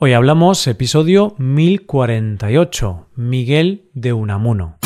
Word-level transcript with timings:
Hoy 0.00 0.12
hablamos 0.12 0.64
episodio 0.68 1.34
1048, 1.38 3.08
Miguel 3.16 3.88
de 3.94 4.12
Unamuno. 4.12 4.76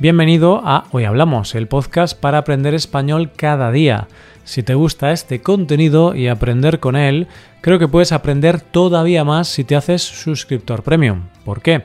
Bienvenido 0.00 0.60
a 0.64 0.86
Hoy 0.90 1.04
Hablamos, 1.04 1.54
el 1.54 1.68
podcast 1.68 2.18
para 2.18 2.38
aprender 2.38 2.74
español 2.74 3.30
cada 3.36 3.70
día. 3.70 4.08
Si 4.42 4.64
te 4.64 4.74
gusta 4.74 5.12
este 5.12 5.42
contenido 5.42 6.16
y 6.16 6.26
aprender 6.26 6.80
con 6.80 6.96
él, 6.96 7.28
creo 7.60 7.78
que 7.78 7.86
puedes 7.86 8.10
aprender 8.10 8.60
todavía 8.60 9.22
más 9.22 9.46
si 9.46 9.62
te 9.62 9.76
haces 9.76 10.02
suscriptor 10.02 10.82
premium. 10.82 11.28
¿Por 11.44 11.62
qué? 11.62 11.84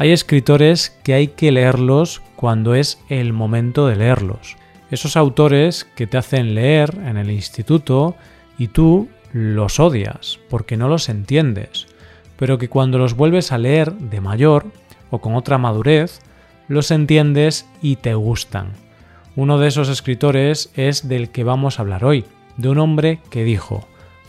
Hay 0.00 0.12
escritores 0.12 0.98
que 1.02 1.12
hay 1.12 1.28
que 1.28 1.52
leerlos 1.52 2.22
cuando 2.34 2.74
es 2.74 2.98
el 3.10 3.34
momento 3.34 3.86
de 3.86 3.96
leerlos. 3.96 4.56
Esos 4.90 5.14
autores 5.14 5.86
que 5.94 6.06
te 6.06 6.16
hacen 6.16 6.54
leer 6.54 6.98
en 7.04 7.18
el 7.18 7.30
instituto 7.30 8.16
y 8.56 8.68
tú 8.68 9.10
los 9.34 9.78
odias 9.78 10.40
porque 10.48 10.78
no 10.78 10.88
los 10.88 11.10
entiendes, 11.10 11.86
pero 12.38 12.56
que 12.56 12.70
cuando 12.70 12.96
los 12.96 13.14
vuelves 13.14 13.52
a 13.52 13.58
leer 13.58 13.92
de 13.92 14.22
mayor 14.22 14.64
o 15.10 15.20
con 15.20 15.34
otra 15.34 15.58
madurez, 15.58 16.22
los 16.66 16.90
entiendes 16.90 17.68
y 17.82 17.96
te 17.96 18.14
gustan. 18.14 18.72
Uno 19.36 19.58
de 19.58 19.68
esos 19.68 19.90
escritores 19.90 20.72
es 20.76 21.08
del 21.08 21.28
que 21.28 21.44
vamos 21.44 21.78
a 21.78 21.82
hablar 21.82 22.06
hoy, 22.06 22.24
de 22.56 22.70
un 22.70 22.78
hombre 22.78 23.20
que 23.28 23.44
dijo, 23.44 23.86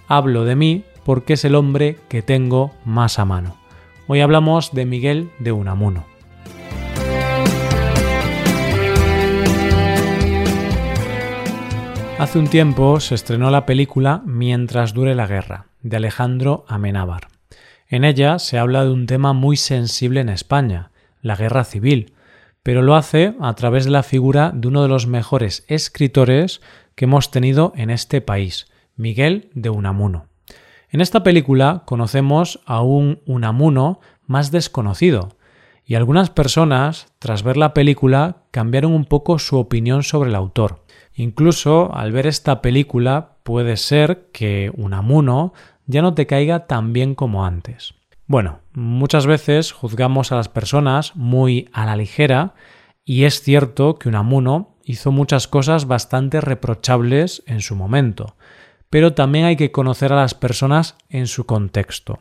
hablo 0.10 0.44
de 0.44 0.58
mí 0.58 0.84
porque 1.06 1.36
es 1.36 1.46
el 1.46 1.56
hombre 1.56 1.98
que 2.10 2.22
tengo 2.22 2.74
más 2.84 3.20
a 3.20 3.24
mano. 3.24 3.61
Hoy 4.08 4.20
hablamos 4.22 4.74
de 4.74 4.86
Miguel 4.86 5.30
de 5.40 5.52
Unamuno. 5.52 6.06
Hace 12.18 12.40
un 12.40 12.48
tiempo 12.48 13.00
se 13.00 13.16
estrenó 13.16 13.50
la 13.50 13.66
película 13.66 14.22
Mientras 14.26 14.94
dure 14.94 15.16
la 15.16 15.28
guerra, 15.28 15.68
de 15.82 15.98
Alejandro 15.98 16.66
Amenábar. 16.68 17.28
En 17.88 18.04
ella 18.04 18.40
se 18.40 18.58
habla 18.58 18.84
de 18.84 18.92
un 18.92 19.06
tema 19.06 19.34
muy 19.34 19.58
sensible 19.58 20.22
en 20.22 20.30
España, 20.30 20.92
la 21.22 21.36
guerra 21.36 21.64
civil, 21.64 22.14
pero 22.64 22.82
lo 22.82 22.96
hace 22.96 23.36
a 23.40 23.54
través 23.56 23.86
de 23.86 23.92
la 23.92 24.04
figura 24.04 24.52
de 24.54 24.68
uno 24.68 24.84
de 24.84 24.90
los 24.90 25.08
mejores 25.08 25.66
escritores 25.68 26.62
que 26.96 27.06
hemos 27.06 27.32
tenido 27.32 27.74
en 27.76 27.90
este 27.90 28.22
país, 28.22 28.68
Miguel 28.96 29.50
de 29.54 29.70
Unamuno. 29.70 30.31
En 30.94 31.00
esta 31.00 31.24
película 31.24 31.84
conocemos 31.86 32.60
a 32.66 32.82
un 32.82 33.22
Unamuno 33.26 34.02
más 34.28 34.52
desconocido, 34.52 35.30
y 35.86 35.96
algunas 35.96 36.30
personas, 36.30 37.08
tras 37.18 37.44
ver 37.44 37.56
la 37.56 37.74
película, 37.74 38.44
cambiaron 38.52 38.92
un 38.92 39.06
poco 39.06 39.40
su 39.40 39.58
opinión 39.58 40.04
sobre 40.04 40.30
el 40.30 40.36
autor. 40.36 40.84
Incluso 41.14 41.96
al 41.96 42.12
ver 42.12 42.28
esta 42.28 42.62
película 42.62 43.38
puede 43.44 43.78
ser 43.78 44.28
que 44.34 44.70
Unamuno 44.76 45.54
ya 45.86 46.02
no 46.02 46.14
te 46.14 46.28
caiga 46.28 46.68
tan 46.68 46.92
bien 46.92 47.16
como 47.16 47.46
antes. 47.46 47.94
Bueno, 48.28 48.60
muchas 48.74 49.26
veces 49.26 49.72
juzgamos 49.72 50.34
a 50.34 50.36
las 50.36 50.50
personas 50.50 51.16
muy 51.16 51.70
a 51.72 51.86
la 51.86 51.96
ligera 51.96 52.54
y 53.06 53.24
es 53.24 53.42
cierto 53.42 53.96
que 53.96 54.10
Unamuno 54.10 54.76
hizo 54.84 55.14
muchas 55.14 55.48
cosas 55.48 55.86
bastante 55.86 56.42
reprochables 56.42 57.44
en 57.48 57.62
su 57.62 57.78
momento, 57.78 58.36
pero 58.92 59.14
también 59.14 59.46
hay 59.46 59.56
que 59.56 59.72
conocer 59.72 60.14
a 60.14 60.18
las 60.18 60.36
personas 60.36 60.96
en 61.10 61.26
su 61.26 61.48
contexto. 61.48 62.20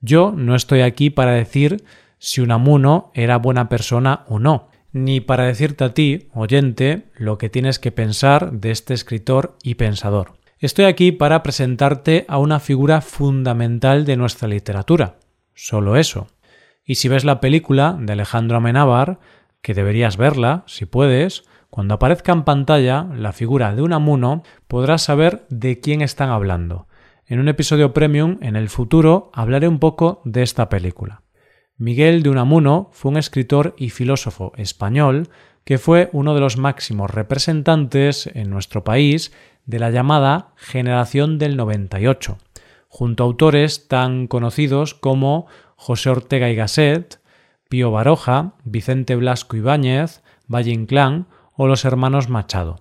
Yo 0.00 0.32
no 0.34 0.54
estoy 0.54 0.80
aquí 0.80 1.10
para 1.10 1.32
decir 1.32 1.84
si 2.18 2.40
Unamuno 2.40 3.10
era 3.12 3.36
buena 3.36 3.68
persona 3.68 4.24
o 4.28 4.38
no, 4.38 4.68
ni 4.92 5.20
para 5.20 5.44
decirte 5.44 5.84
a 5.84 5.92
ti, 5.92 6.28
oyente, 6.32 7.08
lo 7.16 7.38
que 7.38 7.50
tienes 7.50 7.78
que 7.78 7.90
pensar 7.90 8.52
de 8.52 8.70
este 8.70 8.94
escritor 8.94 9.58
y 9.62 9.74
pensador. 9.74 10.34
Estoy 10.60 10.84
aquí 10.84 11.10
para 11.12 11.42
presentarte 11.42 12.24
a 12.28 12.38
una 12.38 12.60
figura 12.60 13.00
fundamental 13.00 14.06
de 14.06 14.16
nuestra 14.16 14.48
literatura. 14.48 15.16
Solo 15.54 15.96
eso. 15.96 16.28
Y 16.84 16.94
si 16.94 17.08
ves 17.08 17.24
la 17.24 17.40
película 17.40 17.98
de 18.00 18.12
Alejandro 18.12 18.58
Amenábar, 18.58 19.18
que 19.60 19.74
deberías 19.74 20.16
verla, 20.16 20.62
si 20.66 20.86
puedes, 20.86 21.42
cuando 21.76 21.92
aparezca 21.92 22.32
en 22.32 22.44
pantalla 22.44 23.06
la 23.14 23.34
figura 23.34 23.74
de 23.74 23.82
Unamuno, 23.82 24.42
podrás 24.66 25.02
saber 25.02 25.44
de 25.50 25.78
quién 25.78 26.00
están 26.00 26.30
hablando. 26.30 26.86
En 27.26 27.38
un 27.38 27.48
episodio 27.48 27.92
premium 27.92 28.38
en 28.40 28.56
el 28.56 28.70
futuro 28.70 29.30
hablaré 29.34 29.68
un 29.68 29.78
poco 29.78 30.22
de 30.24 30.42
esta 30.42 30.70
película. 30.70 31.20
Miguel 31.76 32.22
de 32.22 32.30
Unamuno 32.30 32.88
fue 32.92 33.10
un 33.10 33.18
escritor 33.18 33.74
y 33.76 33.90
filósofo 33.90 34.54
español 34.56 35.28
que 35.64 35.76
fue 35.76 36.08
uno 36.14 36.32
de 36.32 36.40
los 36.40 36.56
máximos 36.56 37.10
representantes 37.10 38.26
en 38.26 38.48
nuestro 38.48 38.82
país 38.82 39.34
de 39.66 39.78
la 39.78 39.90
llamada 39.90 40.54
generación 40.56 41.36
del 41.36 41.58
98, 41.58 42.38
junto 42.88 43.22
a 43.22 43.26
autores 43.26 43.86
tan 43.86 44.28
conocidos 44.28 44.94
como 44.94 45.46
José 45.76 46.08
Ortega 46.08 46.48
y 46.48 46.54
Gasset, 46.54 47.20
Pío 47.68 47.90
Baroja, 47.90 48.54
Vicente 48.64 49.14
Blasco 49.14 49.58
Ibáñez, 49.58 50.22
Valle 50.48 50.72
Inclán 50.72 51.26
o 51.56 51.66
los 51.66 51.84
hermanos 51.84 52.28
Machado. 52.28 52.80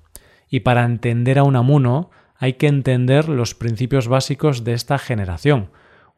Y 0.50 0.62
para 0.62 0.86
entender 0.86 1.40
a 1.40 1.44
Unamuno 1.44 2.10
hay 2.38 2.54
que 2.54 2.68
entender 2.68 3.30
los 3.30 3.56
principios 3.56 4.08
básicos 4.08 4.64
de 4.64 4.74
esta 4.74 4.98
generación, 4.98 5.70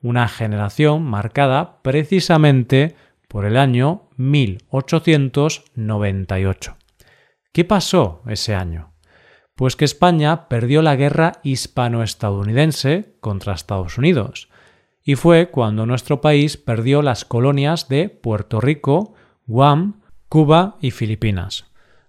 una 0.01 0.27
generación 0.27 1.03
marcada 1.03 1.81
precisamente 1.81 2.95
por 3.27 3.45
el 3.45 3.57
año 3.57 4.09
1898. 4.17 6.77
¿Qué 7.51 7.65
pasó 7.65 8.21
ese 8.27 8.55
año? 8.55 8.93
Pues 9.55 9.75
que 9.75 9.85
España 9.85 10.47
perdió 10.47 10.81
la 10.81 10.95
guerra 10.95 11.33
hispano-estadounidense 11.43 13.15
contra 13.19 13.53
Estados 13.53 13.97
Unidos, 13.97 14.49
y 15.03 15.15
fue 15.15 15.49
cuando 15.49 15.85
nuestro 15.85 16.21
país 16.21 16.57
perdió 16.57 17.01
las 17.01 17.25
colonias 17.25 17.87
de 17.87 18.09
Puerto 18.09 18.59
Rico, 18.59 19.13
Guam, 19.45 20.01
Cuba 20.27 20.77
y 20.81 20.91
Filipinas. 20.91 21.66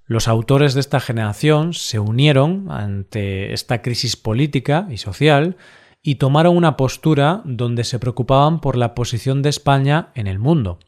Los 0.09 0.27
autores 0.27 0.73
de 0.73 0.81
esta 0.81 1.01
generación 1.01 1.75
se 1.75 1.99
unieron 1.99 2.71
ante 2.71 3.53
esta 3.53 3.83
crisis 3.83 4.17
política 4.17 4.87
y 4.89 4.97
social 4.97 5.59
y 6.03 6.15
tomaron 6.15 6.57
una 6.57 6.79
postura 6.79 7.43
donde 7.45 7.85
se 7.85 7.99
preocupaban 7.99 8.63
por 8.63 8.79
la 8.79 8.95
posición 8.95 9.43
de 9.43 9.51
España 9.51 10.09
en 10.15 10.27
el 10.27 10.39
mundo. 10.39 10.79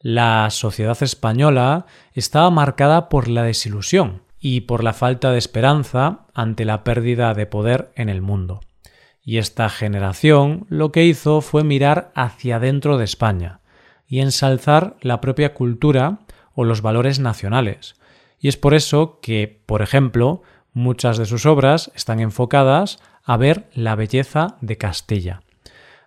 La 0.00 0.50
sociedad 0.50 1.00
española 1.00 1.86
estaba 2.12 2.50
marcada 2.50 3.08
por 3.08 3.28
la 3.28 3.44
desilusión 3.44 4.22
y 4.40 4.62
por 4.62 4.82
la 4.82 4.94
falta 4.94 5.30
de 5.30 5.38
esperanza 5.38 6.26
ante 6.34 6.64
la 6.64 6.82
pérdida 6.82 7.34
de 7.34 7.46
poder 7.46 7.92
en 7.94 8.08
el 8.08 8.20
mundo. 8.20 8.62
Y 9.22 9.38
esta 9.38 9.68
generación 9.68 10.66
lo 10.68 10.90
que 10.90 11.04
hizo 11.04 11.40
fue 11.40 11.62
mirar 11.62 12.10
hacia 12.16 12.58
dentro 12.58 12.98
de 12.98 13.04
España 13.04 13.60
y 14.08 14.18
ensalzar 14.18 14.96
la 15.02 15.20
propia 15.20 15.54
cultura 15.54 16.18
o 16.52 16.64
los 16.64 16.82
valores 16.82 17.20
nacionales, 17.20 17.94
y 18.40 18.48
es 18.48 18.56
por 18.56 18.74
eso 18.74 19.20
que, 19.20 19.60
por 19.66 19.82
ejemplo, 19.82 20.42
muchas 20.72 21.18
de 21.18 21.26
sus 21.26 21.46
obras 21.46 21.92
están 21.94 22.20
enfocadas 22.20 22.98
a 23.22 23.36
ver 23.36 23.68
la 23.74 23.94
belleza 23.94 24.56
de 24.60 24.78
Castilla. 24.78 25.42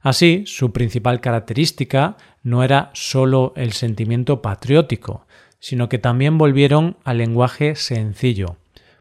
Así, 0.01 0.43
su 0.45 0.73
principal 0.73 1.21
característica 1.21 2.17
no 2.41 2.63
era 2.63 2.89
sólo 2.93 3.53
el 3.55 3.71
sentimiento 3.71 4.41
patriótico, 4.41 5.25
sino 5.59 5.87
que 5.87 5.99
también 5.99 6.37
volvieron 6.37 6.97
al 7.05 7.19
lenguaje 7.19 7.75
sencillo, 7.75 8.57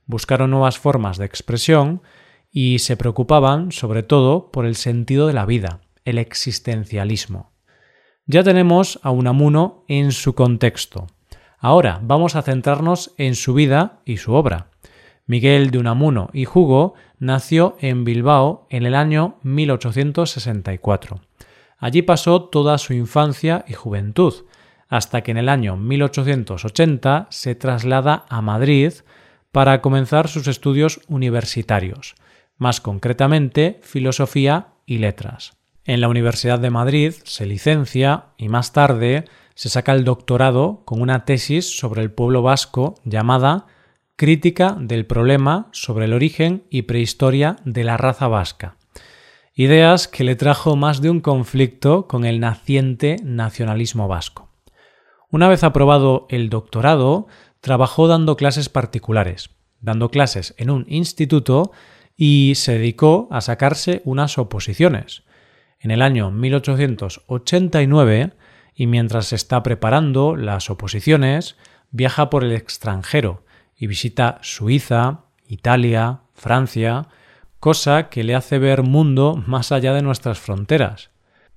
buscaron 0.07 0.51
nuevas 0.51 0.79
formas 0.79 1.17
de 1.17 1.25
expresión 1.25 2.03
y 2.53 2.79
se 2.79 2.97
preocupaban 2.97 3.73
sobre 3.73 4.03
todo 4.05 4.53
por 4.53 4.67
el 4.67 4.77
sentido 4.77 5.27
de 5.27 5.33
la 5.33 5.47
vida, 5.47 5.81
el 6.05 6.19
existencialismo. 6.19 7.51
Ya 8.27 8.45
tenemos 8.45 9.01
a 9.03 9.11
Unamuno 9.11 9.85
en 9.89 10.13
su 10.13 10.35
contexto, 10.35 11.09
Ahora 11.65 12.01
vamos 12.03 12.35
a 12.35 12.43
centrarnos 12.43 13.15
en 13.19 13.37
su 13.37 13.55
vida 13.55 14.01
y 14.05 14.17
su 14.17 14.33
obra. 14.33 14.67
Miguel 15.27 15.71
de 15.71 15.79
Unamuno 15.79 16.29
y 16.33 16.45
Hugo 16.45 16.95
nació 17.21 17.77
en 17.81 18.03
Bilbao 18.03 18.67
en 18.69 18.85
el 18.85 18.97
año 18.97 19.39
1864. 19.45 21.21
Allí 21.79 22.03
pasó 22.03 22.43
toda 22.43 22.79
su 22.79 22.95
infancia 22.95 23.65
y 23.69 23.75
juventud, 23.75 24.35
hasta 24.89 25.21
que 25.21 25.31
en 25.31 25.37
el 25.37 25.49
año 25.49 25.77
1880 25.77 27.29
se 27.31 27.55
traslada 27.55 28.25
a 28.29 28.43
Madrid 28.43 28.95
para 29.53 29.81
comenzar 29.83 30.27
sus 30.27 30.49
estudios 30.49 31.01
universitarios, 31.07 32.17
más 32.59 32.81
concretamente 32.81 33.79
filosofía 33.85 34.67
y 34.85 34.99
letras. 34.99 35.53
En 35.85 36.01
la 36.01 36.09
Universidad 36.09 36.59
de 36.59 36.71
Madrid 36.71 37.15
se 37.23 37.47
licencia 37.47 38.25
y 38.37 38.49
más 38.49 38.73
tarde 38.73 39.27
se 39.55 39.69
saca 39.69 39.93
el 39.93 40.05
doctorado 40.05 40.83
con 40.85 41.01
una 41.01 41.25
tesis 41.25 41.79
sobre 41.79 42.03
el 42.03 42.11
pueblo 42.11 42.43
vasco 42.43 42.95
llamada 43.05 43.67
Crítica 44.17 44.77
del 44.79 45.07
problema 45.07 45.69
sobre 45.73 46.05
el 46.05 46.13
origen 46.13 46.65
y 46.71 46.83
prehistoria 46.83 47.57
de 47.65 47.83
la 47.83 47.97
raza 47.97 48.29
vasca. 48.29 48.77
Ideas 49.55 50.07
que 50.07 50.23
le 50.23 50.37
trajo 50.37 50.77
más 50.77 51.01
de 51.01 51.11
un 51.11 51.21
conflicto 51.21 52.07
con 52.07 52.25
el 52.25 52.39
naciente 52.39 53.17
nacionalismo 53.25 54.09
vasco. 54.09 54.51
Una 55.31 55.49
vez 55.49 55.65
aprobado 55.65 56.27
el 56.31 56.51
doctorado, 56.51 57.27
trabajó 57.61 58.07
dando 58.07 58.37
clases 58.37 58.69
particulares, 58.69 59.51
dando 59.81 60.11
clases 60.11 60.55
en 60.59 60.71
un 60.71 60.85
instituto 60.89 61.73
y 62.17 62.55
se 62.57 62.73
dedicó 62.73 63.29
a 63.31 63.41
sacarse 63.41 64.03
unas 64.05 64.39
oposiciones. 64.39 65.23
En 65.81 65.91
el 65.91 66.03
año 66.03 66.31
1889, 66.31 68.33
y 68.75 68.87
mientras 68.87 69.33
está 69.33 69.63
preparando 69.63 70.37
las 70.37 70.71
oposiciones, 70.71 71.57
viaja 71.91 72.31
por 72.31 72.45
el 72.45 72.53
extranjero 72.53 73.45
y 73.77 73.87
visita 73.87 74.39
Suiza, 74.43 75.21
Italia, 75.47 76.21
Francia, 76.35 77.09
cosa 77.61 78.09
que 78.09 78.25
le 78.25 78.35
hace 78.35 78.59
ver 78.59 78.83
mundo 78.83 79.43
más 79.47 79.73
allá 79.73 79.93
de 79.93 80.03
nuestras 80.03 80.39
fronteras. 80.39 81.11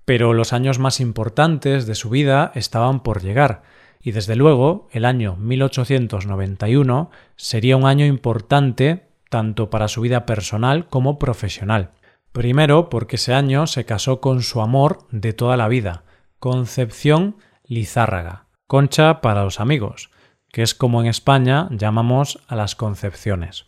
Pero 0.05 0.33
los 0.33 0.53
años 0.53 0.77
más 0.77 0.99
importantes 0.99 1.87
de 1.87 1.95
su 1.95 2.09
vida 2.09 2.51
estaban 2.53 3.01
por 3.01 3.21
llegar, 3.21 3.63
y 4.01 4.11
desde 4.11 4.35
luego 4.35 4.87
el 4.91 5.03
año 5.03 5.35
1891 5.37 7.09
sería 7.35 7.75
un 7.75 7.85
año 7.85 8.05
importante 8.05 9.07
tanto 9.29 9.69
para 9.69 9.87
su 9.87 10.01
vida 10.01 10.25
personal 10.25 10.87
como 10.87 11.17
profesional. 11.17 11.91
Primero 12.31 12.89
porque 12.89 13.15
ese 13.15 13.33
año 13.33 13.65
se 13.65 13.85
casó 13.85 14.21
con 14.21 14.43
su 14.43 14.61
amor 14.61 15.07
de 15.09 15.33
toda 15.33 15.57
la 15.57 15.67
vida, 15.67 16.04
Concepción 16.45 17.37
Lizárraga, 17.63 18.45
Concha 18.67 19.19
para 19.19 19.43
los 19.43 19.59
amigos, 19.59 20.11
que 20.51 20.61
es 20.61 20.75
como 20.75 21.01
en 21.01 21.07
España 21.07 21.67
llamamos 21.71 22.39
a 22.47 22.55
las 22.55 22.75
concepciones. 22.75 23.65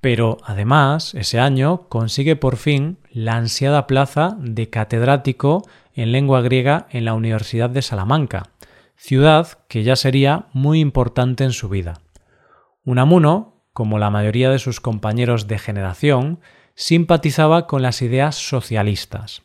Pero 0.00 0.38
además, 0.42 1.14
ese 1.14 1.38
año 1.38 1.88
consigue 1.88 2.34
por 2.34 2.56
fin 2.56 2.98
la 3.12 3.36
ansiada 3.36 3.86
plaza 3.86 4.36
de 4.40 4.68
catedrático 4.68 5.62
en 5.94 6.10
lengua 6.10 6.40
griega 6.40 6.88
en 6.90 7.04
la 7.04 7.14
Universidad 7.14 7.70
de 7.70 7.82
Salamanca, 7.82 8.50
ciudad 8.96 9.46
que 9.68 9.84
ya 9.84 9.94
sería 9.94 10.46
muy 10.52 10.80
importante 10.80 11.44
en 11.44 11.52
su 11.52 11.68
vida. 11.68 12.00
Unamuno, 12.84 13.62
como 13.72 14.00
la 14.00 14.10
mayoría 14.10 14.50
de 14.50 14.58
sus 14.58 14.80
compañeros 14.80 15.46
de 15.46 15.60
generación, 15.60 16.40
simpatizaba 16.74 17.68
con 17.68 17.80
las 17.80 18.02
ideas 18.02 18.34
socialistas 18.34 19.44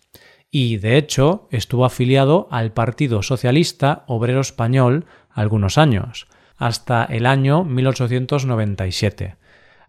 y, 0.52 0.78
de 0.78 0.98
hecho, 0.98 1.48
estuvo 1.52 1.86
afiliado 1.86 2.48
al 2.52 2.72
Partido 2.72 3.22
Socialista 3.22 4.04
Obrero 4.08 4.42
Español 4.42 5.06
algunos 5.30 5.78
años, 5.78 6.28
hasta 6.58 7.06
el 7.06 7.26
año 7.26 7.64
1897, 7.64 9.36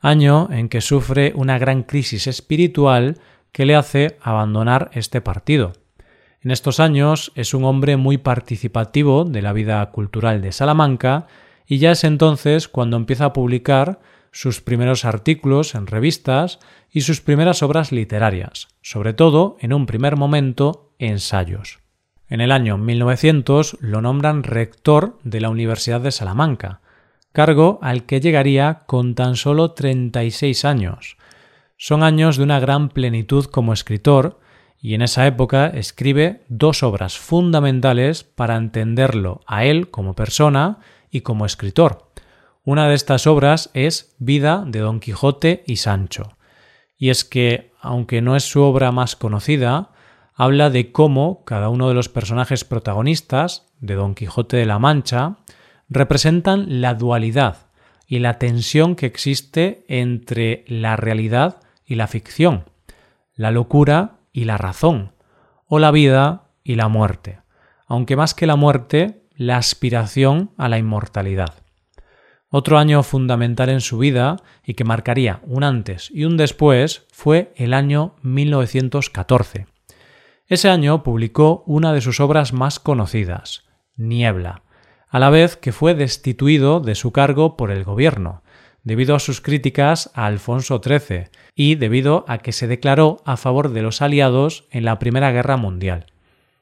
año 0.00 0.48
en 0.50 0.68
que 0.68 0.80
sufre 0.80 1.32
una 1.34 1.58
gran 1.58 1.82
crisis 1.82 2.26
espiritual 2.26 3.18
que 3.52 3.64
le 3.64 3.76
hace 3.76 4.18
abandonar 4.20 4.90
este 4.92 5.20
partido. 5.20 5.72
En 6.40 6.50
estos 6.50 6.80
años 6.80 7.32
es 7.34 7.54
un 7.54 7.64
hombre 7.64 7.96
muy 7.96 8.18
participativo 8.18 9.24
de 9.24 9.42
la 9.42 9.52
vida 9.52 9.84
cultural 9.90 10.40
de 10.40 10.52
Salamanca 10.52 11.26
y 11.66 11.78
ya 11.78 11.90
es 11.90 12.04
entonces 12.04 12.68
cuando 12.68 12.96
empieza 12.96 13.26
a 13.26 13.32
publicar 13.32 14.00
sus 14.32 14.60
primeros 14.60 15.04
artículos 15.04 15.74
en 15.74 15.86
revistas 15.86 16.58
y 16.90 17.02
sus 17.02 17.20
primeras 17.20 17.62
obras 17.62 17.92
literarias, 17.92 18.68
sobre 18.82 19.12
todo, 19.12 19.56
en 19.60 19.72
un 19.72 19.86
primer 19.86 20.16
momento, 20.16 20.92
ensayos. 20.98 21.78
En 22.28 22.40
el 22.40 22.52
año 22.52 22.76
1900 22.76 23.78
lo 23.80 24.02
nombran 24.02 24.42
rector 24.42 25.18
de 25.24 25.40
la 25.40 25.50
Universidad 25.50 26.00
de 26.00 26.12
Salamanca, 26.12 26.80
cargo 27.32 27.78
al 27.82 28.04
que 28.04 28.20
llegaría 28.20 28.82
con 28.86 29.14
tan 29.14 29.36
solo 29.36 29.72
36 29.72 30.64
años. 30.64 31.16
Son 31.76 32.02
años 32.02 32.36
de 32.36 32.42
una 32.42 32.60
gran 32.60 32.88
plenitud 32.88 33.46
como 33.46 33.72
escritor, 33.72 34.40
y 34.80 34.94
en 34.94 35.02
esa 35.02 35.26
época 35.26 35.66
escribe 35.66 36.44
dos 36.48 36.82
obras 36.82 37.18
fundamentales 37.18 38.24
para 38.24 38.56
entenderlo 38.56 39.40
a 39.46 39.64
él 39.64 39.90
como 39.90 40.14
persona 40.14 40.78
y 41.10 41.22
como 41.22 41.46
escritor. 41.46 42.07
Una 42.70 42.86
de 42.86 42.94
estas 42.96 43.26
obras 43.26 43.70
es 43.72 44.14
Vida 44.18 44.62
de 44.66 44.80
Don 44.80 45.00
Quijote 45.00 45.64
y 45.66 45.76
Sancho. 45.76 46.36
Y 46.98 47.08
es 47.08 47.24
que, 47.24 47.72
aunque 47.80 48.20
no 48.20 48.36
es 48.36 48.44
su 48.44 48.60
obra 48.60 48.92
más 48.92 49.16
conocida, 49.16 49.92
habla 50.34 50.68
de 50.68 50.92
cómo 50.92 51.46
cada 51.46 51.70
uno 51.70 51.88
de 51.88 51.94
los 51.94 52.10
personajes 52.10 52.64
protagonistas 52.64 53.72
de 53.80 53.94
Don 53.94 54.14
Quijote 54.14 54.58
de 54.58 54.66
la 54.66 54.78
Mancha 54.78 55.38
representan 55.88 56.82
la 56.82 56.92
dualidad 56.92 57.68
y 58.06 58.18
la 58.18 58.34
tensión 58.38 58.96
que 58.96 59.06
existe 59.06 59.86
entre 59.88 60.66
la 60.68 60.94
realidad 60.96 61.62
y 61.86 61.94
la 61.94 62.06
ficción, 62.06 62.64
la 63.34 63.50
locura 63.50 64.18
y 64.30 64.44
la 64.44 64.58
razón, 64.58 65.12
o 65.68 65.78
la 65.78 65.90
vida 65.90 66.50
y 66.64 66.74
la 66.74 66.88
muerte, 66.88 67.38
aunque 67.86 68.14
más 68.14 68.34
que 68.34 68.46
la 68.46 68.56
muerte, 68.56 69.22
la 69.36 69.56
aspiración 69.56 70.50
a 70.58 70.68
la 70.68 70.76
inmortalidad. 70.76 71.54
Otro 72.50 72.78
año 72.78 73.02
fundamental 73.02 73.68
en 73.68 73.80
su 73.80 73.98
vida 73.98 74.36
y 74.64 74.74
que 74.74 74.84
marcaría 74.84 75.40
un 75.44 75.64
antes 75.64 76.10
y 76.12 76.24
un 76.24 76.36
después 76.36 77.06
fue 77.12 77.52
el 77.56 77.74
año 77.74 78.14
1914 78.22 79.66
ese 80.48 80.70
año 80.70 81.02
publicó 81.02 81.62
una 81.66 81.92
de 81.92 82.00
sus 82.00 82.20
obras 82.20 82.54
más 82.54 82.80
conocidas, 82.80 83.64
Niebla, 83.96 84.62
a 85.10 85.18
la 85.18 85.28
vez 85.28 85.56
que 85.56 85.72
fue 85.72 85.94
destituido 85.94 86.80
de 86.80 86.94
su 86.94 87.12
cargo 87.12 87.54
por 87.54 87.70
el 87.70 87.84
gobierno, 87.84 88.42
debido 88.82 89.14
a 89.14 89.18
sus 89.18 89.42
críticas 89.42 90.10
a 90.14 90.24
Alfonso 90.24 90.80
XIII 90.82 91.24
y 91.54 91.74
debido 91.74 92.24
a 92.28 92.38
que 92.38 92.52
se 92.52 92.66
declaró 92.66 93.18
a 93.26 93.36
favor 93.36 93.72
de 93.72 93.82
los 93.82 94.00
aliados 94.00 94.64
en 94.70 94.86
la 94.86 94.98
Primera 94.98 95.32
Guerra 95.32 95.58
Mundial. 95.58 96.06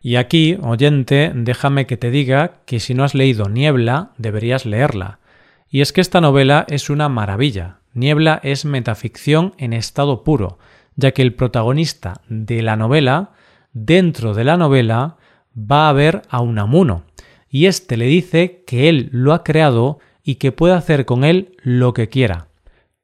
Y 0.00 0.16
aquí, 0.16 0.58
oyente, 0.62 1.30
déjame 1.32 1.86
que 1.86 1.96
te 1.96 2.10
diga 2.10 2.62
que 2.66 2.80
si 2.80 2.92
no 2.92 3.04
has 3.04 3.14
leído 3.14 3.48
Niebla, 3.48 4.10
deberías 4.18 4.66
leerla. 4.66 5.20
Y 5.68 5.80
es 5.80 5.92
que 5.92 6.00
esta 6.00 6.20
novela 6.20 6.64
es 6.68 6.90
una 6.90 7.08
maravilla. 7.08 7.80
Niebla 7.92 8.40
es 8.42 8.64
metaficción 8.64 9.54
en 9.58 9.72
estado 9.72 10.22
puro, 10.22 10.58
ya 10.96 11.12
que 11.12 11.22
el 11.22 11.34
protagonista 11.34 12.20
de 12.28 12.62
la 12.62 12.76
novela 12.76 13.32
dentro 13.72 14.34
de 14.34 14.44
la 14.44 14.56
novela 14.56 15.16
va 15.56 15.88
a 15.88 15.92
ver 15.92 16.22
a 16.28 16.40
Unamuno, 16.40 17.04
y 17.48 17.66
éste 17.66 17.96
le 17.96 18.06
dice 18.06 18.64
que 18.66 18.88
él 18.88 19.08
lo 19.12 19.32
ha 19.32 19.44
creado 19.44 19.98
y 20.22 20.36
que 20.36 20.52
puede 20.52 20.74
hacer 20.74 21.06
con 21.06 21.24
él 21.24 21.56
lo 21.62 21.94
que 21.94 22.08
quiera. 22.08 22.48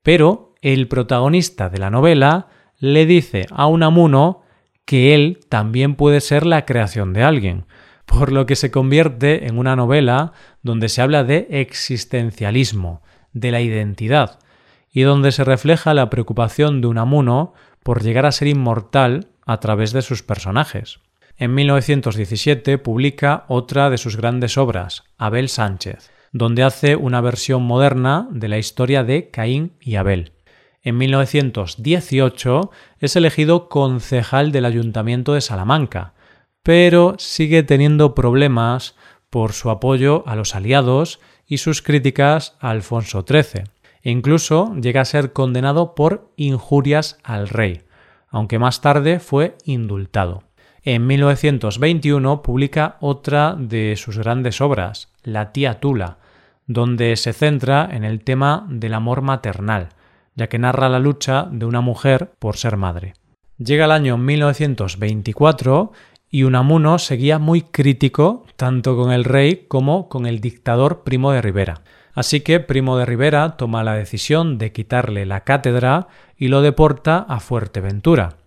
Pero 0.02 0.54
el 0.60 0.88
protagonista 0.88 1.68
de 1.68 1.78
la 1.78 1.90
novela 1.90 2.48
le 2.78 3.06
dice 3.06 3.46
a 3.50 3.66
Unamuno 3.66 4.42
que 4.84 5.14
él 5.14 5.40
también 5.48 5.94
puede 5.94 6.20
ser 6.20 6.44
la 6.44 6.64
creación 6.64 7.12
de 7.12 7.22
alguien, 7.22 7.66
por 8.06 8.32
lo 8.32 8.46
que 8.46 8.56
se 8.56 8.70
convierte 8.70 9.46
en 9.46 9.58
una 9.58 9.76
novela 9.76 10.32
donde 10.62 10.88
se 10.88 11.02
habla 11.02 11.24
de 11.24 11.46
existencialismo, 11.50 13.02
de 13.32 13.50
la 13.50 13.60
identidad, 13.60 14.38
y 14.92 15.02
donde 15.02 15.32
se 15.32 15.44
refleja 15.44 15.94
la 15.94 16.10
preocupación 16.10 16.80
de 16.80 16.86
Unamuno 16.86 17.54
por 17.82 18.02
llegar 18.02 18.26
a 18.26 18.32
ser 18.32 18.48
inmortal 18.48 19.28
a 19.46 19.58
través 19.58 19.92
de 19.92 20.02
sus 20.02 20.22
personajes. 20.22 21.00
En 21.36 21.54
1917 21.54 22.78
publica 22.78 23.44
otra 23.48 23.90
de 23.90 23.98
sus 23.98 24.16
grandes 24.16 24.58
obras, 24.58 25.04
Abel 25.18 25.48
Sánchez, 25.48 26.10
donde 26.32 26.62
hace 26.62 26.94
una 26.96 27.20
versión 27.20 27.62
moderna 27.62 28.28
de 28.30 28.48
la 28.48 28.58
historia 28.58 29.02
de 29.02 29.30
Caín 29.30 29.72
y 29.80 29.96
Abel. 29.96 30.32
En 30.82 30.98
1918 30.98 32.70
es 32.98 33.16
elegido 33.16 33.68
concejal 33.68 34.52
del 34.52 34.64
Ayuntamiento 34.64 35.34
de 35.34 35.40
Salamanca, 35.40 36.14
pero 36.62 37.14
sigue 37.18 37.62
teniendo 37.62 38.14
problemas 38.14 38.94
por 39.32 39.54
su 39.54 39.70
apoyo 39.70 40.24
a 40.26 40.36
los 40.36 40.54
aliados 40.54 41.18
y 41.46 41.56
sus 41.56 41.80
críticas 41.80 42.54
a 42.60 42.68
Alfonso 42.68 43.24
XIII. 43.26 43.64
E 44.02 44.10
incluso 44.10 44.76
llega 44.76 45.00
a 45.00 45.06
ser 45.06 45.32
condenado 45.32 45.94
por 45.94 46.30
injurias 46.36 47.16
al 47.24 47.48
rey, 47.48 47.80
aunque 48.28 48.58
más 48.58 48.82
tarde 48.82 49.20
fue 49.20 49.56
indultado. 49.64 50.42
En 50.82 51.06
1921 51.06 52.42
publica 52.42 52.98
otra 53.00 53.56
de 53.58 53.94
sus 53.96 54.18
grandes 54.18 54.60
obras, 54.60 55.08
La 55.22 55.50
tía 55.50 55.80
Tula, 55.80 56.18
donde 56.66 57.16
se 57.16 57.32
centra 57.32 57.88
en 57.90 58.04
el 58.04 58.22
tema 58.24 58.66
del 58.68 58.92
amor 58.92 59.22
maternal, 59.22 59.88
ya 60.34 60.50
que 60.50 60.58
narra 60.58 60.90
la 60.90 60.98
lucha 60.98 61.48
de 61.50 61.64
una 61.64 61.80
mujer 61.80 62.32
por 62.38 62.58
ser 62.58 62.76
madre. 62.76 63.14
Llega 63.56 63.84
el 63.84 63.92
año 63.92 64.18
1924 64.18 65.92
y 66.34 66.44
Unamuno 66.44 66.98
seguía 66.98 67.38
muy 67.38 67.60
crítico 67.60 68.46
tanto 68.56 68.96
con 68.96 69.12
el 69.12 69.22
rey 69.22 69.66
como 69.68 70.08
con 70.08 70.24
el 70.24 70.40
dictador 70.40 71.02
Primo 71.04 71.30
de 71.30 71.42
Rivera. 71.42 71.82
Así 72.14 72.40
que 72.40 72.58
Primo 72.58 72.96
de 72.96 73.04
Rivera 73.04 73.58
toma 73.58 73.84
la 73.84 73.92
decisión 73.92 74.56
de 74.56 74.72
quitarle 74.72 75.26
la 75.26 75.44
cátedra 75.44 76.08
y 76.38 76.48
lo 76.48 76.62
deporta 76.62 77.18
a 77.18 77.38
Fuerteventura. 77.38 78.38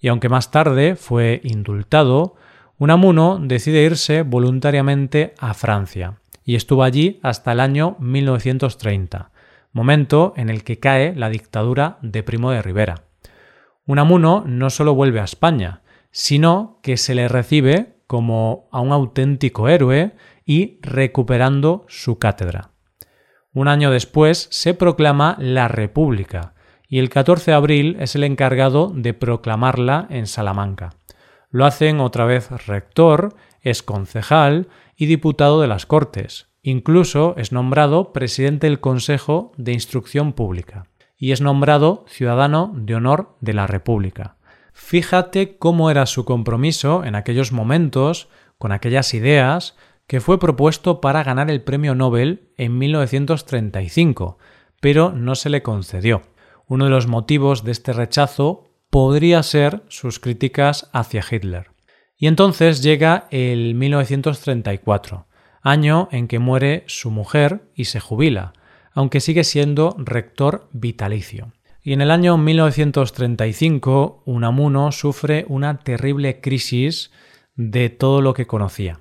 Y 0.00 0.08
aunque 0.08 0.28
más 0.28 0.52
tarde 0.52 0.94
fue 0.94 1.40
indultado, 1.42 2.36
Unamuno 2.78 3.40
decide 3.42 3.82
irse 3.82 4.22
voluntariamente 4.22 5.34
a 5.38 5.54
Francia 5.54 6.20
y 6.44 6.54
estuvo 6.54 6.84
allí 6.84 7.18
hasta 7.24 7.50
el 7.50 7.58
año 7.58 7.96
1930, 7.98 9.30
momento 9.72 10.34
en 10.36 10.50
el 10.50 10.62
que 10.62 10.78
cae 10.78 11.16
la 11.16 11.30
dictadura 11.30 11.98
de 12.00 12.22
Primo 12.22 12.52
de 12.52 12.62
Rivera. 12.62 13.02
Unamuno 13.86 14.44
no 14.46 14.70
solo 14.70 14.94
vuelve 14.94 15.18
a 15.18 15.24
España, 15.24 15.82
sino 16.16 16.78
que 16.80 16.96
se 16.96 17.16
le 17.16 17.26
recibe 17.26 17.96
como 18.06 18.68
a 18.70 18.80
un 18.80 18.92
auténtico 18.92 19.68
héroe 19.68 20.12
y 20.46 20.78
recuperando 20.80 21.84
su 21.88 22.20
cátedra. 22.20 22.70
Un 23.52 23.66
año 23.66 23.90
después 23.90 24.46
se 24.52 24.74
proclama 24.74 25.36
la 25.40 25.66
República 25.66 26.54
y 26.88 27.00
el 27.00 27.10
14 27.10 27.50
de 27.50 27.56
abril 27.56 27.96
es 27.98 28.14
el 28.14 28.22
encargado 28.22 28.92
de 28.94 29.12
proclamarla 29.12 30.06
en 30.08 30.28
Salamanca. 30.28 30.90
Lo 31.50 31.66
hacen 31.66 31.98
otra 31.98 32.26
vez 32.26 32.48
rector, 32.68 33.34
es 33.60 33.82
concejal 33.82 34.68
y 34.96 35.06
diputado 35.06 35.60
de 35.60 35.66
las 35.66 35.84
Cortes. 35.84 36.46
Incluso 36.62 37.34
es 37.38 37.50
nombrado 37.50 38.12
presidente 38.12 38.68
del 38.68 38.78
Consejo 38.78 39.50
de 39.56 39.72
Instrucción 39.72 40.32
Pública 40.32 40.86
y 41.16 41.32
es 41.32 41.40
nombrado 41.40 42.04
ciudadano 42.06 42.72
de 42.76 42.94
honor 42.94 43.36
de 43.40 43.54
la 43.54 43.66
República. 43.66 44.36
Fíjate 44.74 45.56
cómo 45.56 45.88
era 45.88 46.04
su 46.04 46.24
compromiso 46.24 47.04
en 47.04 47.14
aquellos 47.14 47.52
momentos 47.52 48.28
con 48.58 48.72
aquellas 48.72 49.14
ideas 49.14 49.76
que 50.08 50.20
fue 50.20 50.40
propuesto 50.40 51.00
para 51.00 51.22
ganar 51.22 51.48
el 51.48 51.62
premio 51.62 51.94
Nobel 51.94 52.50
en 52.56 52.76
1935, 52.76 54.36
pero 54.80 55.12
no 55.12 55.36
se 55.36 55.48
le 55.48 55.62
concedió. 55.62 56.22
Uno 56.66 56.86
de 56.86 56.90
los 56.90 57.06
motivos 57.06 57.62
de 57.62 57.70
este 57.70 57.92
rechazo 57.92 58.64
podría 58.90 59.42
ser 59.44 59.84
sus 59.88 60.18
críticas 60.18 60.90
hacia 60.92 61.24
Hitler. 61.28 61.70
Y 62.16 62.26
entonces 62.26 62.82
llega 62.82 63.28
el 63.30 63.74
1934, 63.76 65.28
año 65.62 66.08
en 66.10 66.26
que 66.26 66.40
muere 66.40 66.82
su 66.88 67.12
mujer 67.12 67.70
y 67.76 67.84
se 67.84 68.00
jubila, 68.00 68.52
aunque 68.92 69.20
sigue 69.20 69.44
siendo 69.44 69.94
rector 69.98 70.68
vitalicio. 70.72 71.52
Y 71.84 71.92
en 71.92 72.00
el 72.00 72.10
año 72.10 72.36
1935 72.36 74.24
Unamuno 74.24 74.90
sufre 74.90 75.44
una 75.48 75.78
terrible 75.78 76.40
crisis 76.40 77.12
de 77.54 77.90
todo 77.90 78.20
lo 78.20 78.34
que 78.34 78.48
conocía 78.48 78.98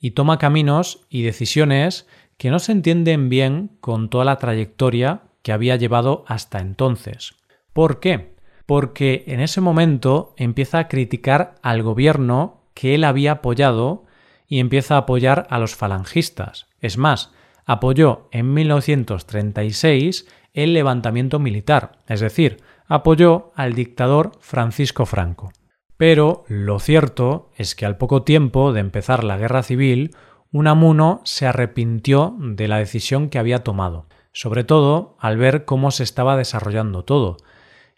y 0.00 0.12
toma 0.12 0.38
caminos 0.38 1.06
y 1.08 1.22
decisiones 1.22 2.08
que 2.38 2.50
no 2.50 2.58
se 2.58 2.72
entienden 2.72 3.28
bien 3.28 3.76
con 3.80 4.10
toda 4.10 4.24
la 4.24 4.38
trayectoria 4.38 5.22
que 5.42 5.52
había 5.52 5.76
llevado 5.76 6.24
hasta 6.26 6.58
entonces. 6.58 7.34
¿Por 7.72 8.00
qué? 8.00 8.32
porque 8.66 9.24
en 9.26 9.40
ese 9.40 9.60
momento 9.60 10.34
empieza 10.36 10.78
a 10.78 10.88
criticar 10.88 11.56
al 11.62 11.82
gobierno 11.82 12.62
que 12.74 12.94
él 12.94 13.04
había 13.04 13.32
apoyado 13.32 14.04
y 14.46 14.60
empieza 14.60 14.94
a 14.94 14.98
apoyar 14.98 15.46
a 15.50 15.58
los 15.58 15.74
falangistas. 15.74 16.68
Es 16.80 16.96
más, 16.96 17.32
apoyó 17.64 18.28
en 18.32 18.54
1936 18.54 20.26
el 20.52 20.74
levantamiento 20.74 21.38
militar, 21.38 21.98
es 22.08 22.20
decir, 22.20 22.58
apoyó 22.86 23.52
al 23.54 23.74
dictador 23.74 24.32
Francisco 24.40 25.06
Franco. 25.06 25.52
Pero 25.96 26.44
lo 26.48 26.78
cierto 26.78 27.50
es 27.56 27.74
que 27.74 27.86
al 27.86 27.96
poco 27.96 28.22
tiempo 28.22 28.72
de 28.72 28.80
empezar 28.80 29.24
la 29.24 29.36
guerra 29.36 29.62
civil, 29.62 30.14
Unamuno 30.50 31.20
se 31.24 31.46
arrepintió 31.46 32.36
de 32.38 32.68
la 32.68 32.78
decisión 32.78 33.30
que 33.30 33.38
había 33.38 33.64
tomado, 33.64 34.06
sobre 34.32 34.64
todo 34.64 35.16
al 35.20 35.38
ver 35.38 35.64
cómo 35.64 35.90
se 35.90 36.02
estaba 36.02 36.36
desarrollando 36.36 37.04
todo, 37.04 37.36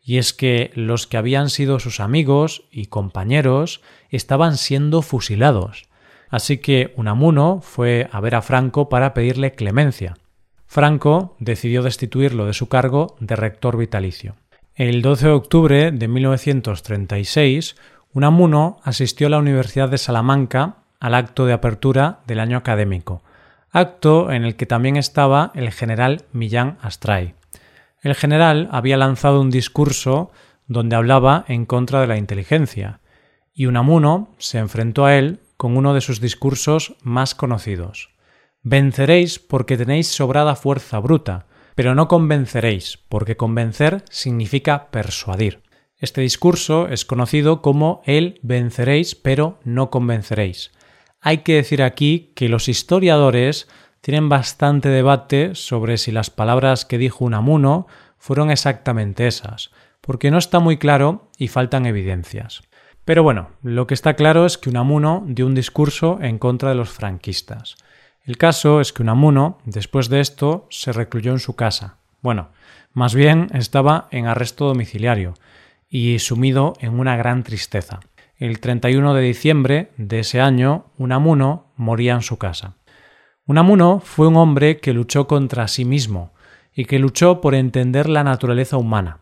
y 0.03 0.19
es 0.19 0.35
que 0.35 0.71
los 0.75 1.07
que 1.07 1.17
habían 1.17 1.49
sido 1.49 1.81
sus 1.81 1.99
amigos 1.99 2.65
y 2.71 2.87
compañeros 2.87 3.81
estaban 4.11 4.59
siendo 4.59 5.01
fusilados. 5.01 5.89
Así 6.29 6.59
que 6.59 6.93
Unamuno 6.97 7.61
fue 7.63 8.09
a 8.13 8.21
ver 8.21 8.35
a 8.35 8.43
Franco 8.43 8.89
para 8.89 9.15
pedirle 9.15 9.53
clemencia. 9.53 10.15
Franco 10.75 11.37
decidió 11.39 11.85
destituirlo 11.85 12.47
de 12.47 12.53
su 12.53 12.69
cargo 12.69 13.15
de 13.21 13.37
rector 13.37 13.77
vitalicio. 13.77 14.35
El 14.75 15.03
12 15.03 15.27
de 15.27 15.33
octubre 15.33 15.93
de 15.93 16.09
1936, 16.09 17.77
Unamuno 18.13 18.81
asistió 18.83 19.29
a 19.29 19.31
la 19.31 19.39
Universidad 19.39 19.89
de 19.89 19.99
Salamanca 19.99 20.79
al 20.99 21.15
acto 21.15 21.47
de 21.47 21.53
apertura 21.53 22.23
del 22.27 22.41
año 22.41 22.57
académico, 22.57 23.23
acto 23.71 24.33
en 24.33 24.45
el 24.45 24.57
que 24.57 24.67
también 24.67 24.97
estaba 24.97 25.53
el 25.55 25.71
general 25.71 26.23
Millán 26.33 26.77
Astray. 26.83 27.35
El 28.03 28.17
general 28.17 28.69
había 28.73 28.97
lanzado 28.97 29.41
un 29.41 29.51
discurso 29.51 30.33
donde 30.67 30.97
hablaba 30.97 31.45
en 31.47 31.67
contra 31.67 32.01
de 32.01 32.09
la 32.09 32.17
inteligencia, 32.17 32.99
y 33.55 33.67
Unamuno 33.67 34.35
se 34.39 34.59
enfrentó 34.59 35.07
a 35.07 35.15
él 35.15 35.39
con 35.57 35.77
uno 35.77 35.95
de 35.95 36.01
sus 36.01 36.21
discursos 36.21 36.97
más 37.05 37.37
conocidos. 37.37 38.14
Venceréis 38.67 39.39
porque 39.39 39.77
tenéis 39.77 40.09
sobrada 40.09 40.57
fuerza 40.57 40.99
bruta, 40.99 41.45
pero 41.75 41.95
no 41.95 42.09
convenceréis, 42.09 42.99
porque 43.11 43.37
convencer 43.37 44.03
significa 44.09 44.91
persuadir. 44.91 45.61
Este 45.99 46.23
discurso 46.23 46.89
es 46.89 47.05
conocido 47.05 47.61
como 47.61 48.01
el 48.07 48.41
venceréis 48.43 49.17
pero 49.17 49.59
no 49.65 49.91
convenceréis. 49.91 50.73
Hay 51.21 51.39
que 51.39 51.57
decir 51.57 51.83
aquí 51.83 52.33
que 52.35 52.49
los 52.49 52.69
historiadores 52.69 53.69
tienen 54.01 54.31
bastante 54.31 54.89
debate 54.89 55.55
sobre 55.55 55.99
si 55.99 56.11
las 56.11 56.31
palabras 56.31 56.87
que 56.87 56.97
dijo 56.97 57.27
Unamuno 57.27 57.87
fueron 58.17 58.51
exactamente 58.51 59.27
esas, 59.27 59.73
porque 60.01 60.31
no 60.31 60.39
está 60.39 60.59
muy 60.59 60.79
claro 60.79 61.29
y 61.37 61.49
faltan 61.49 61.85
evidencias. 61.85 62.63
Pero 63.05 63.23
bueno, 63.23 63.51
lo 63.63 63.87
que 63.87 63.93
está 63.93 64.15
claro 64.15 64.47
es 64.47 64.57
que 64.57 64.71
Unamuno 64.71 65.23
dio 65.27 65.47
un 65.47 65.55
discurso 65.55 66.19
en 66.23 66.39
contra 66.39 66.71
de 66.71 66.77
los 66.77 66.89
franquistas. 66.89 67.77
El 68.25 68.39
caso 68.39 68.81
es 68.81 68.95
que 68.95 69.03
Unamuno, 69.03 69.59
después 69.67 70.09
de 70.09 70.21
esto, 70.21 70.67
se 70.71 70.93
recluyó 70.93 71.33
en 71.33 71.41
su 71.41 71.57
casa. 71.57 71.99
Bueno, 72.23 72.49
más 72.95 73.15
bien 73.15 73.49
estaba 73.53 74.09
en 74.11 74.27
arresto 74.27 74.65
domiciliario 74.65 75.35
y 75.91 76.19
sumido 76.21 76.73
en 76.81 76.99
una 76.99 77.17
gran 77.17 77.43
tristeza. 77.43 78.01
El 78.39 78.61
31 78.61 79.13
de 79.13 79.23
diciembre 79.23 79.91
de 79.99 80.21
ese 80.21 80.41
año, 80.41 80.87
Unamuno 80.97 81.67
moría 81.77 82.15
en 82.15 82.23
su 82.23 82.39
casa. 82.39 82.77
Unamuno 83.45 84.01
fue 84.01 84.27
un 84.27 84.37
hombre 84.37 84.79
que 84.79 84.95
luchó 84.95 85.27
contra 85.27 85.69
sí 85.69 85.85
mismo 85.85 86.33
y 86.75 86.87
que 86.87 86.99
luchó 86.99 87.43
por 87.43 87.55
entender 87.55 88.09
la 88.09 88.25
naturaleza 88.25 88.79
humana, 88.79 89.19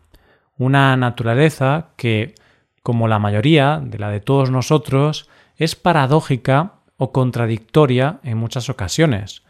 una 0.57 0.95
naturaleza 0.95 1.89
que, 1.97 2.35
como 2.83 3.09
la 3.09 3.19
mayoría 3.19 3.81
de 3.83 3.99
la 3.99 4.09
de 4.09 4.21
todos 4.21 4.49
nosotros, 4.49 5.29
es 5.57 5.75
paradójica 5.75 6.75
contradictoria 7.11 8.19
en 8.23 8.37
muchas 8.37 8.69
ocasiones, 8.69 9.43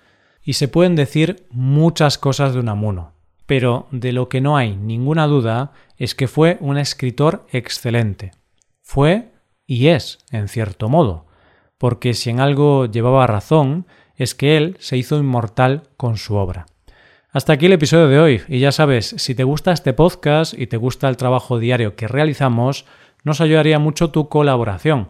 y 0.44 0.54
se 0.54 0.68
pueden 0.68 0.96
decir 0.96 1.46
muchas 1.50 2.18
cosas 2.18 2.54
de 2.54 2.60
Unamuno, 2.60 3.14
pero 3.46 3.88
de 3.92 4.12
lo 4.12 4.30
que 4.30 4.42
no 4.42 4.58
hay 4.58 4.76
ninguna 4.76 5.28
duda 5.28 5.72
es 5.98 6.16
que 6.16 6.28
fue 6.28 6.58
un 6.60 6.78
escritor 6.78 7.46
excelente. 7.52 8.32
Fue 8.82 9.32
y 9.66 9.88
es, 9.88 10.20
en 10.32 10.48
cierto 10.48 10.90
modo, 10.90 11.28
porque 11.78 12.14
si 12.14 12.30
en 12.30 12.40
algo 12.40 12.86
llevaba 12.86 13.28
razón, 13.28 13.88
es 14.16 14.36
que 14.36 14.58
él 14.58 14.78
se 14.80 14.98
hizo 14.98 15.18
inmortal 15.18 15.84
con 15.98 16.18
su 16.18 16.36
obra. 16.36 16.66
Hasta 17.32 17.54
aquí 17.54 17.66
el 17.66 17.74
episodio 17.74 18.08
de 18.10 18.20
hoy 18.20 18.42
y 18.48 18.60
ya 18.60 18.72
sabes, 18.72 19.16
si 19.18 19.34
te 19.34 19.44
gusta 19.44 19.72
este 19.72 19.94
podcast 19.94 20.54
y 20.54 20.68
te 20.68 20.78
gusta 20.78 21.10
el 21.10 21.18
trabajo 21.18 21.58
diario 21.58 21.96
que 21.96 22.08
realizamos, 22.08 22.86
nos 23.24 23.42
ayudaría 23.42 23.80
mucho 23.80 24.12
tu 24.12 24.30
colaboración. 24.30 25.10